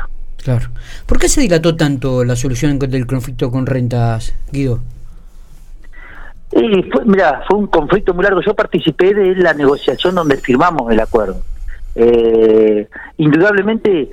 Claro. 0.43 0.67
¿Por 1.07 1.19
qué 1.19 1.29
se 1.29 1.41
dilató 1.41 1.75
tanto 1.75 2.23
la 2.25 2.37
solución 2.37 2.79
del 2.79 3.07
conflicto 3.07 3.51
con 3.51 3.65
rentas, 3.65 4.35
Guido? 4.53 4.81
Y 6.53 6.83
fue, 6.85 7.05
mira, 7.07 7.43
fue 7.49 7.59
un 7.59 7.67
conflicto 7.67 8.13
muy 8.13 8.25
largo. 8.25 8.43
Yo 8.43 8.55
participé 8.55 9.15
de 9.15 9.35
la 9.37 9.55
negociación 9.55 10.15
donde 10.15 10.37
firmamos 10.37 10.93
el 10.93 11.01
acuerdo. 11.01 11.43
Eh, 11.97 12.89
indudablemente 13.17 14.11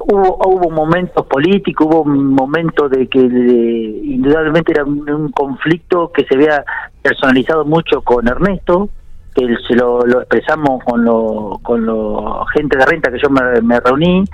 hubo 0.00 0.38
hubo 0.44 0.70
momentos 0.70 1.26
políticos, 1.26 1.86
hubo 1.88 2.04
momentos 2.04 2.90
de 2.90 3.06
que 3.06 3.20
indudablemente 3.20 4.72
era 4.72 4.84
un, 4.84 5.30
conflicto 5.32 6.10
que 6.12 6.24
se 6.24 6.34
había 6.34 6.64
personalizado 7.02 7.64
mucho 7.64 8.02
con 8.02 8.26
Ernesto, 8.26 8.88
que 9.34 9.46
se 9.68 9.74
lo, 9.74 10.04
expresamos 10.20 10.82
con 10.84 11.04
lo, 11.04 11.60
con 11.62 11.84
lo 11.84 12.44
gente 12.46 12.76
de 12.76 12.86
renta 12.86 13.10
que 13.10 13.20
yo 13.20 13.30
me, 13.30 13.80
reuní 13.80 14.24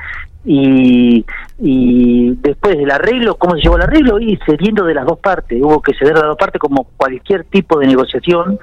y, 0.44 1.24
y 1.58 2.30
después 2.36 2.78
del 2.78 2.90
arreglo, 2.90 3.34
¿cómo 3.34 3.56
se 3.56 3.62
llevó 3.62 3.76
el 3.76 3.82
arreglo? 3.82 4.20
Y 4.20 4.38
cediendo 4.46 4.84
de 4.84 4.94
las 4.94 5.04
dos 5.04 5.18
partes, 5.18 5.60
hubo 5.60 5.82
que 5.82 5.92
ceder 5.94 6.14
de 6.14 6.20
las 6.20 6.28
dos 6.28 6.38
partes 6.38 6.60
como 6.60 6.84
cualquier 6.96 7.44
tipo 7.44 7.78
de 7.78 7.88
negociación, 7.88 8.58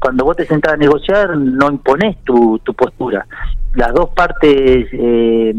cuando 0.00 0.24
vos 0.24 0.36
te 0.36 0.46
sentás 0.46 0.74
a 0.74 0.76
negociar 0.76 1.36
no 1.36 1.70
impones 1.70 2.16
tu, 2.24 2.58
tu 2.60 2.74
postura. 2.74 3.26
Las 3.74 3.92
dos 3.94 4.10
partes 4.10 4.88
eh, 4.92 5.54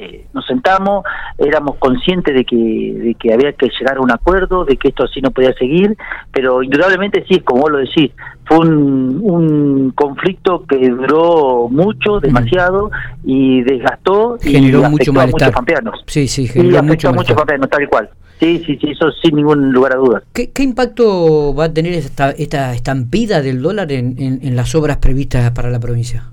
eh, 0.00 0.26
nos 0.32 0.46
sentamos, 0.46 1.04
éramos 1.38 1.76
conscientes 1.76 2.32
de 2.32 2.44
que, 2.44 2.56
de 2.56 3.14
que 3.16 3.32
había 3.32 3.52
que 3.52 3.68
llegar 3.78 3.96
a 3.96 4.00
un 4.00 4.12
acuerdo, 4.12 4.64
de 4.64 4.76
que 4.76 4.88
esto 4.88 5.04
así 5.04 5.20
no 5.20 5.32
podía 5.32 5.52
seguir, 5.54 5.96
pero 6.32 6.62
indudablemente 6.62 7.24
sí, 7.28 7.40
como 7.40 7.62
vos 7.62 7.72
lo 7.72 7.78
decís, 7.78 8.12
fue 8.44 8.58
un, 8.58 9.18
un 9.20 9.90
conflicto 9.90 10.64
que 10.66 10.88
duró 10.88 11.68
mucho, 11.68 12.20
demasiado, 12.20 12.92
y 13.24 13.62
desgastó 13.62 14.38
generó 14.40 14.86
y 14.86 14.90
mucho 14.90 15.12
malestar. 15.12 15.52
A 15.54 15.60
muchos 15.60 16.04
Sí, 16.06 16.28
sí, 16.28 16.46
generó 16.46 16.82
mucho, 16.84 17.12
mucho 17.12 17.34
tal 17.34 17.88
cual. 17.88 18.08
Sí, 18.38 18.62
sí, 18.64 18.78
sí, 18.80 18.90
eso 18.92 19.10
sin 19.20 19.34
ningún 19.34 19.72
lugar 19.72 19.94
a 19.94 19.96
dudas. 19.96 20.22
¿Qué, 20.32 20.52
¿Qué, 20.52 20.62
impacto 20.62 21.52
va 21.56 21.64
a 21.64 21.74
tener 21.74 21.94
esta, 21.94 22.30
esta 22.30 22.72
estampida 22.72 23.42
del 23.42 23.60
dólar 23.60 23.90
en, 23.90 24.14
en 24.16 24.54
las 24.54 24.76
obras 24.76 24.98
previstas 24.98 25.50
para 25.50 25.70
la 25.70 25.80
provincia? 25.80 26.30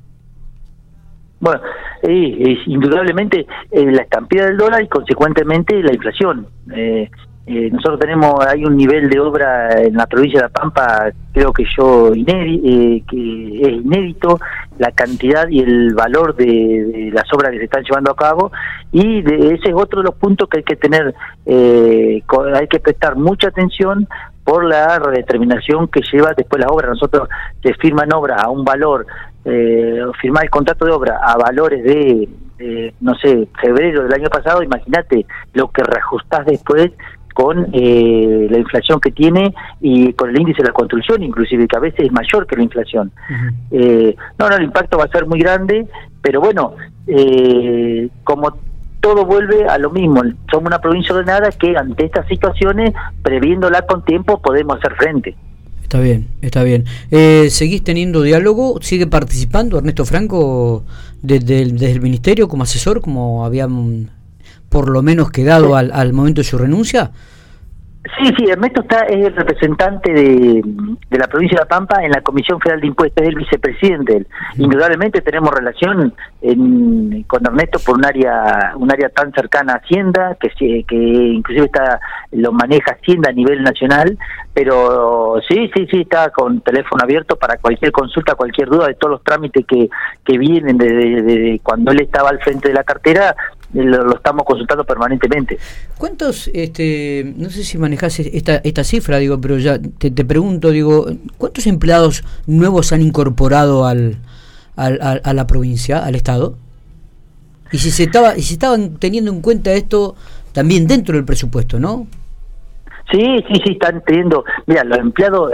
Bueno, 1.40 1.62
es 2.06 2.60
indudablemente 2.68 3.46
eh, 3.72 3.92
la 3.92 4.04
estampida 4.04 4.46
del 4.46 4.58
dólar 4.58 4.84
y 4.84 4.88
consecuentemente 4.88 5.82
la 5.82 5.94
inflación. 5.94 6.48
Eh, 6.74 7.10
eh, 7.48 7.70
nosotros 7.72 8.00
tenemos, 8.00 8.44
hay 8.46 8.66
un 8.66 8.76
nivel 8.76 9.08
de 9.08 9.20
obra 9.20 9.82
en 9.82 9.94
la 9.94 10.08
provincia 10.08 10.40
de 10.40 10.46
La 10.46 10.50
Pampa, 10.50 11.12
creo 11.32 11.54
que 11.54 11.64
yo 11.78 12.14
inédito, 12.16 13.06
que 13.08 13.62
es 13.62 13.74
inédito, 13.86 14.40
la 14.80 14.92
cantidad 14.92 15.48
y 15.48 15.60
el 15.60 15.94
valor 15.94 16.36
de, 16.36 17.12
las 17.14 17.32
obras 17.34 17.52
que 17.52 17.60
se 17.60 17.66
están 17.66 17.84
llevando 17.84 18.12
a 18.12 18.16
cabo, 18.16 18.52
y 18.92 19.22
de, 19.22 19.54
ese 19.54 19.70
es 19.70 19.76
otro 19.76 20.02
de 20.02 20.06
los 20.06 20.16
puntos 20.16 20.50
que 20.50 20.58
hay 20.58 20.64
que 20.64 20.76
tener, 20.76 21.14
hay 21.46 22.68
que 22.68 22.80
prestar 22.80 23.16
mucha 23.16 23.50
atención 23.50 24.08
por 24.44 24.64
la 24.64 25.00
determinación 25.14 25.88
que 25.88 26.02
lleva 26.12 26.34
después 26.36 26.62
la 26.62 26.68
obra. 26.68 26.90
Nosotros 26.90 27.28
se 27.62 27.74
firman 27.76 28.14
obras 28.14 28.42
a 28.42 28.50
un 28.50 28.64
valor 28.64 29.06
eh, 29.46 30.02
firmar 30.22 30.44
el 30.44 30.50
contrato 30.50 30.86
de 30.86 30.92
obra 30.92 31.20
a 31.24 31.38
valores 31.38 31.84
de, 31.84 32.30
no 33.02 33.16
sé, 33.16 33.48
febrero 33.62 34.04
del 34.04 34.14
año 34.14 34.30
pasado, 34.30 34.64
imagínate 34.64 35.26
lo 35.54 35.70
que 35.72 35.84
reajustás 35.84 36.46
después 36.46 36.92
con 37.36 37.68
eh, 37.74 38.48
la 38.50 38.58
inflación 38.58 39.02
que 39.02 39.12
tiene 39.12 39.54
y 39.82 40.14
con 40.14 40.30
el 40.30 40.40
índice 40.40 40.62
de 40.62 40.70
la 40.70 40.74
construcción, 40.74 41.22
inclusive, 41.22 41.68
que 41.68 41.76
a 41.76 41.82
veces 41.82 42.06
es 42.06 42.12
mayor 42.14 42.48
que 42.48 42.56
la 42.56 42.64
inflación. 42.64 43.12
eh, 43.72 44.16
no, 44.40 44.50
no, 44.50 44.56
el 44.56 44.64
impacto 44.64 44.98
va 44.98 45.04
a 45.04 45.10
ser 45.10 45.26
muy 45.26 45.40
grande, 45.40 45.86
pero 46.22 46.40
bueno, 46.40 46.76
eh, 47.08 48.08
como 48.24 48.58
todo 49.02 49.26
vuelve 49.26 49.66
a 49.68 49.78
lo 49.78 49.92
mismo, 49.92 50.24
somos 50.50 50.68
una 50.68 50.80
provincia 50.80 51.14
ordenada 51.14 51.50
que 51.50 51.76
ante 51.78 52.06
estas 52.06 52.26
situaciones, 52.28 52.94
previéndola 53.22 53.82
con 53.82 54.06
tiempo, 54.06 54.42
podemos 54.42 54.78
hacer 54.78 54.96
frente. 54.96 55.36
Está 55.86 56.00
bien, 56.00 56.30
está 56.42 56.64
bien. 56.64 56.86
Eh, 57.12 57.50
¿Seguís 57.52 57.84
teniendo 57.84 58.24
diálogo? 58.24 58.80
¿Sigue 58.82 59.06
participando 59.06 59.78
Ernesto 59.78 60.04
Franco 60.04 60.84
desde 61.22 61.62
el, 61.62 61.74
desde 61.74 61.92
el 61.92 62.02
ministerio 62.02 62.48
como 62.48 62.64
asesor, 62.64 63.02
como 63.02 63.46
habían 63.46 64.10
por 64.68 64.90
lo 64.90 65.04
menos 65.04 65.30
quedado 65.30 65.76
al, 65.76 65.92
al 65.92 66.12
momento 66.12 66.42
de 66.42 66.46
su 66.46 66.58
renuncia? 66.58 67.12
Sí, 68.18 68.32
sí, 68.38 68.46
Ernesto 68.48 68.82
está, 68.82 69.06
es 69.06 69.26
el 69.26 69.36
representante 69.36 70.14
de, 70.14 70.62
de, 71.10 71.18
la 71.18 71.28
provincia 71.28 71.58
de 71.58 71.64
La 71.64 71.68
Pampa 71.68 72.04
en 72.04 72.12
la 72.12 72.22
Comisión 72.22 72.60
Federal 72.60 72.80
de 72.80 72.88
Impuestos, 72.88 73.24
es 73.24 73.30
el 73.30 73.36
vicepresidente. 73.36 74.28
Indudablemente 74.58 75.22
tenemos 75.22 75.52
relación 75.52 76.14
con 77.26 77.46
Ernesto 77.46 77.80
por 77.84 77.98
un 77.98 78.06
área 78.06 78.74
un 78.76 78.92
área 78.92 79.10
tan 79.10 79.34
cercana 79.34 79.74
a 79.74 79.78
Hacienda, 79.78 80.38
que, 80.40 80.84
que 80.88 80.96
inclusive 80.96 81.66
está 81.66 82.00
lo 82.32 82.52
maneja 82.52 82.92
Hacienda 82.92 83.32
a 83.32 83.34
nivel 83.34 83.64
nacional, 83.64 84.18
pero 84.54 85.42
sí, 85.48 85.72
sí, 85.76 85.88
sí, 85.90 86.02
está 86.02 86.30
con 86.30 86.62
teléfono 86.62 87.04
abierto 87.04 87.36
para 87.38 87.58
cualquier 87.58 87.92
consulta, 87.92 88.36
cualquier 88.36 88.70
duda 88.70 88.88
de 88.88 88.94
todos 88.94 89.14
los 89.14 89.24
trámites 89.24 89.66
que, 89.66 89.90
que 90.24 90.38
vienen 90.38 90.78
desde 90.78 91.60
cuando 91.64 91.92
él 91.92 92.02
estaba 92.02 92.30
al 92.30 92.40
frente 92.40 92.68
de 92.68 92.76
la 92.76 92.84
cartera, 92.84 93.36
lo, 93.84 94.16
estamos 94.16 94.46
consultando 94.46 94.84
permanentemente. 94.84 95.58
¿Cuántos, 95.98 96.50
este, 96.54 97.34
no 97.38 97.50
sé 97.50 97.64
si 97.64 97.78
manejas 97.78 98.20
esta, 98.20 98.58
esta 98.58 98.84
cifra, 98.84 99.18
digo, 99.18 99.40
pero 99.40 99.58
ya 99.58 99.80
te, 99.80 100.12
te 100.12 100.26
pregunto, 100.26 100.72
digo, 100.72 101.08
¿cuántos 101.38 101.68
empleados 101.68 102.24
nuevos 102.48 102.92
han 102.94 103.02
incorporado 103.02 103.86
al, 103.86 104.18
al, 104.76 105.22
a, 105.24 105.34
la 105.34 105.48
provincia, 105.48 106.04
al 106.04 106.16
Estado? 106.16 106.58
Y 107.72 107.78
si 107.80 107.92
se 107.92 108.04
estaba, 108.04 108.38
y 108.38 108.42
si 108.42 108.54
estaban 108.54 108.98
teniendo 108.98 109.32
en 109.32 109.42
cuenta 109.42 109.74
esto 109.74 110.16
también 110.54 110.88
dentro 110.88 111.16
del 111.16 111.26
presupuesto, 111.26 111.80
¿no? 111.80 112.08
Sí, 113.12 113.44
sí, 113.48 113.62
sí, 113.64 113.72
están 113.74 114.02
teniendo, 114.06 114.46
mira, 114.66 114.84
los 114.84 114.98
empleados 114.98 115.54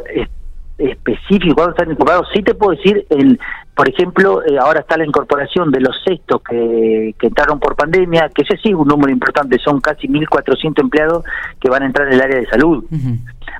específicos, 0.77 1.55
cuando 1.55 1.71
están 1.71 1.91
incorporados, 1.91 2.27
sí 2.33 2.41
te 2.41 2.55
puedo 2.55 2.75
decir, 2.75 3.05
el, 3.09 3.39
por 3.75 3.89
ejemplo, 3.89 4.43
eh, 4.45 4.57
ahora 4.59 4.81
está 4.81 4.97
la 4.97 5.05
incorporación 5.05 5.71
de 5.71 5.79
los 5.79 5.95
sextos 6.03 6.41
que, 6.43 7.15
que 7.17 7.27
entraron 7.27 7.59
por 7.59 7.75
pandemia, 7.75 8.29
que 8.29 8.43
ese 8.43 8.57
sí 8.57 8.69
es 8.69 8.75
un 8.75 8.87
número 8.87 9.11
importante, 9.11 9.57
son 9.59 9.79
casi 9.79 10.07
1.400 10.07 10.81
empleados 10.81 11.23
que 11.59 11.69
van 11.69 11.83
a 11.83 11.85
entrar 11.85 12.07
en 12.07 12.13
el 12.13 12.21
área 12.21 12.39
de 12.39 12.47
salud. 12.47 12.83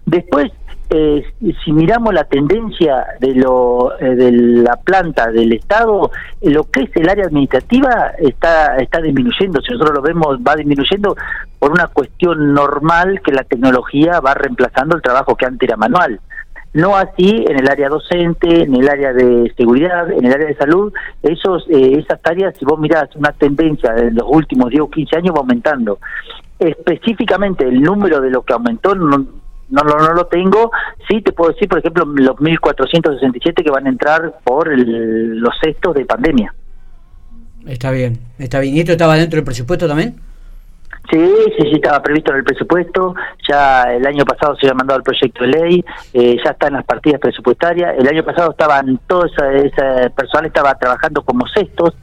Después, 0.06 0.51
eh, 0.94 1.24
si 1.63 1.72
miramos 1.72 2.13
la 2.13 2.25
tendencia 2.25 3.06
de, 3.22 3.34
lo, 3.34 3.98
eh, 3.98 4.13
de 4.13 4.32
la 4.32 4.75
planta 4.75 5.32
del 5.32 5.53
Estado, 5.53 6.12
lo 6.41 6.63
que 6.65 6.82
es 6.82 6.89
el 6.98 7.08
área 7.08 7.27
administrativa 7.27 8.12
está, 8.20 8.75
está 8.75 9.00
disminuyendo. 9.01 9.62
Si 9.62 9.72
nosotros 9.72 9.96
lo 9.96 10.01
vemos, 10.01 10.38
va 10.39 10.56
disminuyendo 10.56 11.15
por 11.60 11.72
una 11.72 11.88
cuestión 11.88 12.53
normal 12.53 13.22
que 13.24 13.32
la 13.32 13.44
tecnología 13.46 14.20
va 14.20 14.34
reemplazando 14.34 14.98
el 14.98 15.01
trabajo 15.01 15.36
que 15.36 15.46
antes 15.46 15.70
era 15.70 15.77
manual. 15.77 16.20
No 16.74 16.96
así 16.96 17.46
en 17.48 17.60
el 17.60 17.70
área 17.70 17.90
docente, 17.90 18.63
en 18.63 18.75
el 18.75 18.88
área 18.88 19.12
de 19.12 19.51
seguridad, 19.58 20.10
en 20.10 20.25
el 20.25 20.32
área 20.32 20.48
de 20.48 20.56
salud. 20.56 20.94
Esos, 21.22 21.66
eh, 21.70 22.00
esas 22.00 22.20
áreas, 22.24 22.56
si 22.58 22.63
vos 22.63 22.80
mirás 22.80 23.13
una 23.16 23.34
tendencia 23.34 23.94
en 23.98 24.16
los 24.16 24.25
últimos 24.28 24.70
10 24.70 24.84
o 24.84 24.90
15 24.90 25.18
años, 25.18 25.36
va 25.36 25.40
aumentando. 25.40 26.00
Específicamente 26.58 27.68
el 27.68 27.82
número 27.82 28.22
de 28.22 28.30
lo 28.30 28.44
que 28.44 28.54
aumentó 28.54 28.96
no, 28.96 29.18
no, 29.18 29.84
no, 29.84 30.13
lo 30.13 30.28
tengo. 30.28 30.72
Sí 31.10 31.22
te 31.22 31.34
puedo 31.34 31.51
decir, 31.51 31.68
por 31.68 31.80
ejemplo, 31.80 32.06
los 32.06 32.38
1.467 32.38 33.63
que 33.63 33.72
van 33.72 33.88
a 33.88 33.90
entrar 33.90 34.40
por 34.44 34.70
los 34.78 35.54
sextos 35.62 35.96
de 35.96 36.06
pandemia. 36.06 36.54
Está 37.68 37.92
bien, 37.92 38.18
está 38.40 38.60
bien. 38.60 38.75
¿Y 38.75 38.80
esto 38.80 38.94
estaba 38.94 39.16
dentro 39.16 39.38
del 39.38 39.46
presupuesto 39.46 39.88
también? 39.88 40.16
Sí, 41.12 41.20
sí, 41.58 41.63
sí, 41.63 41.72
estaba 41.74 42.01
previsto 42.01 42.32
en 42.32 42.38
el 42.38 42.44
presupuesto. 42.46 43.13
Ya 43.48 43.84
el 43.84 44.08
año 44.08 44.24
pasado 44.24 44.56
se 44.56 44.65
había 44.65 44.75
mandado 44.75 45.00
el 45.00 45.03
proyecto 45.03 45.44
de 45.44 45.50
ley, 45.50 45.86
eh, 46.13 46.38
ya 46.44 46.51
está 46.51 46.68
en 46.68 46.74
las 46.74 46.86
partidas 46.86 47.20
presupuestarias. 47.20 47.96
El 48.00 48.08
año 48.08 48.24
pasado 48.24 48.51
estaban, 48.51 48.98
todo 49.08 49.25
ese, 49.25 49.68
ese 49.68 50.10
personal 50.12 50.46
estaba 50.46 50.74
trabajando 50.75 51.22
como 51.24 51.46
sextos 51.48 51.94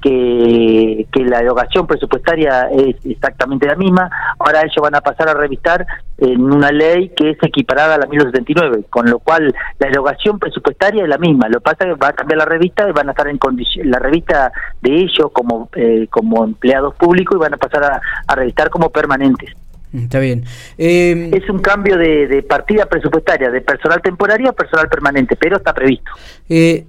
que, 0.00 1.06
que 1.12 1.24
la 1.24 1.40
erogación 1.40 1.86
presupuestaria 1.86 2.68
es 2.70 2.96
exactamente 3.04 3.66
la 3.66 3.76
misma. 3.76 4.10
Ahora 4.38 4.60
ellos 4.60 4.76
van 4.80 4.94
a 4.94 5.00
pasar 5.00 5.28
a 5.28 5.34
revistar 5.34 5.86
en 6.18 6.40
una 6.40 6.70
ley 6.70 7.10
que 7.10 7.30
es 7.30 7.38
equiparada 7.42 7.94
a 7.94 7.98
la 7.98 8.06
1979, 8.06 8.86
con 8.90 9.08
lo 9.10 9.18
cual 9.18 9.54
la 9.78 9.88
erogación 9.88 10.38
presupuestaria 10.38 11.02
es 11.02 11.08
la 11.08 11.18
misma. 11.18 11.48
Lo 11.48 11.58
que 11.58 11.64
pasa 11.64 11.76
es 11.84 11.94
que 11.94 12.00
va 12.00 12.08
a 12.08 12.12
cambiar 12.12 12.38
la 12.38 12.44
revista 12.44 12.88
y 12.88 12.92
van 12.92 13.08
a 13.08 13.12
estar 13.12 13.28
en 13.28 13.38
condición, 13.38 13.90
la 13.90 13.98
revista 13.98 14.52
de 14.80 14.96
ellos 14.96 15.30
como, 15.32 15.68
eh, 15.74 16.06
como 16.10 16.44
empleados 16.44 16.94
públicos 16.96 17.36
y 17.36 17.40
van 17.40 17.54
a 17.54 17.58
pasar 17.58 17.84
a, 17.84 18.00
a 18.26 18.34
revistar 18.34 18.70
como 18.70 18.90
permanentes. 18.90 19.54
Está 19.92 20.18
bien. 20.18 20.44
Eh, 20.76 21.30
es 21.32 21.48
un 21.48 21.60
cambio 21.60 21.96
de, 21.96 22.26
de, 22.26 22.42
partida 22.42 22.86
presupuestaria, 22.86 23.50
de 23.50 23.60
personal 23.62 24.02
temporario 24.02 24.50
a 24.50 24.52
personal 24.52 24.88
permanente, 24.88 25.36
pero 25.36 25.56
está 25.56 25.72
previsto. 25.72 26.10
Eh, 26.48 26.84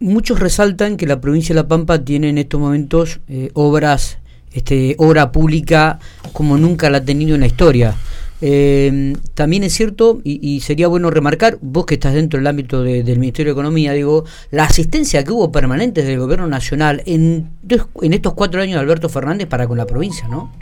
muchos 0.00 0.40
resaltan 0.40 0.96
que 0.96 1.06
la 1.06 1.20
provincia 1.20 1.54
de 1.54 1.62
La 1.62 1.68
Pampa 1.68 2.04
tiene 2.04 2.28
en 2.28 2.38
estos 2.38 2.60
momentos 2.60 3.20
eh, 3.28 3.50
obras, 3.54 4.18
este, 4.52 4.94
obra 4.98 5.32
pública 5.32 5.98
como 6.32 6.56
nunca 6.56 6.90
la 6.90 6.98
ha 6.98 7.04
tenido 7.04 7.34
en 7.34 7.40
la 7.40 7.46
historia. 7.46 7.94
Eh, 8.40 9.14
también 9.34 9.64
es 9.64 9.72
cierto, 9.72 10.20
y, 10.22 10.60
sería 10.60 10.86
bueno 10.86 11.10
remarcar, 11.10 11.58
vos 11.60 11.86
que 11.86 11.94
estás 11.94 12.14
dentro 12.14 12.38
del 12.38 12.46
ámbito 12.46 12.84
de, 12.84 13.02
del 13.02 13.18
Ministerio 13.18 13.52
de 13.52 13.58
Economía, 13.58 13.92
digo, 13.92 14.24
la 14.52 14.64
asistencia 14.64 15.24
que 15.24 15.32
hubo 15.32 15.50
permanente 15.50 16.04
del 16.04 16.20
Gobierno 16.20 16.46
Nacional 16.46 17.02
en, 17.06 17.48
en 18.02 18.12
estos 18.12 18.34
cuatro 18.34 18.62
años 18.62 18.74
de 18.74 18.80
Alberto 18.80 19.08
Fernández 19.08 19.48
para 19.48 19.66
con 19.66 19.76
la 19.76 19.86
provincia, 19.86 20.28
¿no? 20.28 20.52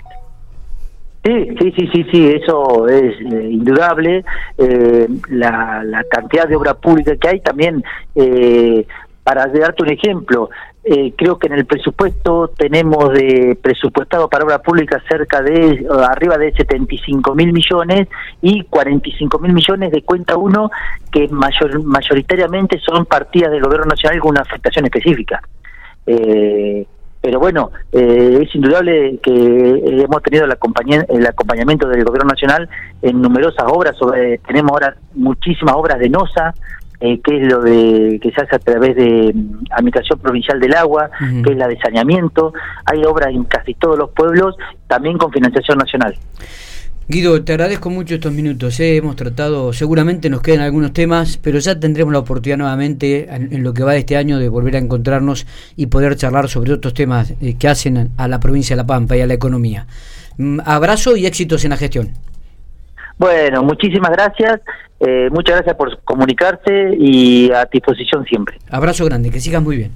Sí, 1.27 1.33
sí, 1.61 1.73
sí, 1.77 1.89
sí, 1.93 2.07
sí, 2.13 2.27
eso 2.29 2.87
es 2.87 3.21
eh, 3.21 3.49
indudable. 3.51 4.25
Eh, 4.59 5.09
la, 5.29 5.83
la, 5.85 6.05
cantidad 6.05 6.47
de 6.47 6.55
obra 6.55 6.75
pública 6.75 7.17
que 7.17 7.29
hay 7.29 7.41
también, 7.41 7.83
eh, 8.15 8.87
para 9.27 9.49
darte 9.49 9.83
un 9.83 9.91
ejemplo, 9.91 10.51
eh, 10.85 11.13
creo 11.17 11.37
que 11.37 11.49
en 11.49 11.55
el 11.55 11.67
presupuesto 11.67 12.53
tenemos 12.57 13.13
de 13.13 13.59
presupuestado 13.61 14.29
para 14.29 14.45
obra 14.45 14.63
pública 14.63 15.03
cerca 15.09 15.43
de 15.43 15.85
arriba 16.09 16.39
de 16.39 16.53
75 16.53 17.35
mil 17.35 17.53
millones 17.53 18.07
y 18.41 18.63
45 18.63 19.41
mil 19.41 19.53
millones 19.53 19.91
de 19.91 20.03
cuenta 20.03 20.37
uno 20.37 20.71
que 21.11 21.27
mayor, 21.27 21.83
mayoritariamente 21.83 22.79
son 22.79 23.05
partidas 23.05 23.51
del 23.51 23.65
gobierno 23.65 23.87
nacional 23.87 24.21
con 24.21 24.31
una 24.31 24.43
afectación 24.43 24.85
específica. 24.85 25.43
Eh, 26.07 26.87
pero 27.21 27.41
bueno, 27.41 27.73
eh, 27.91 28.39
es 28.43 28.55
indudable 28.55 29.19
que 29.21 29.33
hemos 29.33 30.23
tenido 30.23 30.45
el, 30.45 30.53
el, 30.53 31.27
acompañamiento 31.27 31.89
del 31.89 32.05
gobierno 32.05 32.29
nacional 32.29 32.69
en 33.03 33.21
numerosas 33.21 33.65
obras, 33.67 33.97
tenemos 34.47 34.71
ahora 34.71 34.95
muchísimas 35.15 35.75
obras 35.75 35.99
de 35.99 36.09
NOSA, 36.09 36.55
eh, 37.01 37.21
que 37.21 37.37
es 37.37 37.47
lo 37.47 37.61
de 37.63 38.19
que 38.23 38.31
se 38.33 38.43
hace 38.43 38.57
a 38.57 38.59
través 38.59 38.97
de 38.97 39.33
um, 39.35 39.65
Administración 39.71 40.19
Provincial 40.19 40.61
del 40.61 40.75
Agua, 40.75 41.11
uh 41.21 41.25
-huh. 41.25 41.45
que 41.45 41.53
es 41.53 41.59
la 41.59 41.69
de 41.69 41.79
saneamiento, 41.79 42.53
hay 42.85 43.05
obras 43.05 43.31
en 43.35 43.45
casi 43.45 43.75
todos 43.75 43.99
los 43.99 44.11
pueblos, 44.11 44.57
también 44.87 45.19
con 45.19 45.33
financiación 45.33 45.79
nacional. 45.79 46.17
Guido, 47.09 47.45
te 47.45 47.53
agradezco 47.53 47.89
mucho 47.89 48.17
estos 48.17 48.33
minutos. 48.33 48.81
¿eh? 48.81 48.97
Hemos 48.97 49.15
tratado, 49.15 49.73
seguramente 49.73 50.29
nos 50.29 50.43
quedan 50.43 50.63
algunos 50.63 50.93
temas, 50.93 51.39
pero 51.41 51.61
ya 51.61 51.79
tendremos 51.79 52.13
la 52.13 52.19
oportunidad 52.19 52.59
nuevamente 52.59 53.33
en, 53.33 53.53
en, 53.53 53.63
lo 53.63 53.73
que 53.73 53.85
va 53.85 53.93
de 53.93 54.01
este 54.01 54.17
año 54.17 54.41
de 54.41 54.49
volver 54.49 54.75
a 54.75 54.81
encontrarnos 54.81 55.47
y 55.77 55.87
poder 55.87 56.17
charlar 56.17 56.49
sobre 56.49 56.73
otros 56.73 56.95
temas 56.95 57.33
eh, 57.41 57.55
que 57.57 57.69
hacen 57.69 58.11
a 58.17 58.27
la 58.27 58.41
provincia 58.41 58.75
de 58.75 58.83
La 58.83 58.87
Pampa 58.89 59.17
y 59.17 59.21
a 59.21 59.27
la 59.29 59.35
economía. 59.35 59.87
Mm, 60.37 60.59
abrazo 60.65 61.17
y 61.17 61.27
éxitos 61.27 61.65
en 61.65 61.71
la 61.71 61.77
gestión. 61.77 62.11
Bueno, 63.19 63.63
muchísimas 63.63 64.11
gracias. 64.11 64.61
Eh, 65.01 65.29
muchas 65.31 65.57
gracias 65.57 65.77
por 65.77 66.03
comunicarse 66.03 66.97
y 66.99 67.51
a 67.53 67.69
disposición 67.71 68.25
siempre. 68.25 68.59
Abrazo 68.71 69.05
grande, 69.05 69.31
que 69.31 69.41
sigas 69.41 69.63
muy 69.63 69.77
bien. 69.77 69.93